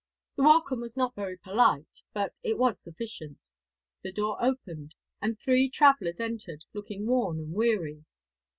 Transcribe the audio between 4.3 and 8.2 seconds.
opened, and three travellers entered, looking worn and weary.